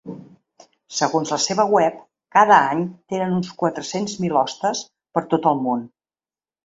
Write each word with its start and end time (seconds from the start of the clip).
Segons 0.99 1.33
la 1.33 1.37
seva 1.43 1.65
web 1.73 1.99
cada 2.37 2.57
any 2.69 2.81
tenen 3.15 3.35
uns 3.41 3.53
quatre-cents 3.63 4.17
mil 4.25 4.41
hostes 4.45 4.83
per 5.19 5.25
tot 5.35 5.47
el 5.53 5.63
món. 5.67 5.85